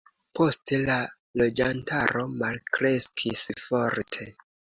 Poste 0.37 0.77
la 0.85 0.95
loĝantaro 1.41 2.25
malkreskis 2.41 3.45
forte. 3.67 4.29